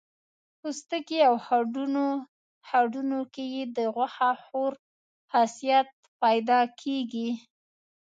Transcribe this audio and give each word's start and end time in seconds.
پوستکي 0.59 1.19
او 1.29 1.35
هډونو 2.77 3.19
کې 3.33 3.43
یې 3.55 3.63
د 3.77 3.77
غوښه 3.95 4.31
خور 4.43 4.73
خاصیت 5.31 5.87
پیدا 6.21 6.59
کېږي. 6.81 7.29